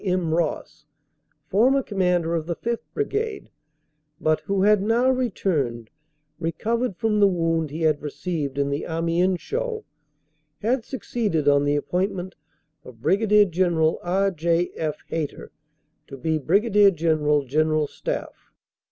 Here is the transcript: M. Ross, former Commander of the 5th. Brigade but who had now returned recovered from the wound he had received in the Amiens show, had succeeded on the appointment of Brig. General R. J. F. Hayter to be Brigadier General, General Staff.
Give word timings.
M. 0.03 0.33
Ross, 0.33 0.87
former 1.47 1.83
Commander 1.83 2.33
of 2.33 2.47
the 2.47 2.55
5th. 2.55 2.85
Brigade 2.91 3.51
but 4.19 4.39
who 4.45 4.63
had 4.63 4.81
now 4.81 5.11
returned 5.11 5.91
recovered 6.39 6.97
from 6.97 7.19
the 7.19 7.27
wound 7.27 7.69
he 7.69 7.81
had 7.83 8.01
received 8.01 8.57
in 8.57 8.71
the 8.71 8.83
Amiens 8.85 9.39
show, 9.39 9.85
had 10.63 10.83
succeeded 10.83 11.47
on 11.47 11.65
the 11.65 11.75
appointment 11.75 12.33
of 12.83 12.99
Brig. 13.03 13.51
General 13.51 13.99
R. 14.01 14.31
J. 14.31 14.71
F. 14.75 14.97
Hayter 15.09 15.51
to 16.07 16.17
be 16.17 16.39
Brigadier 16.39 16.89
General, 16.89 17.43
General 17.45 17.85
Staff. 17.85 18.51